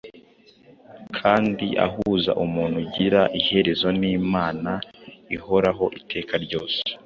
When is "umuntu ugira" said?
2.45-3.21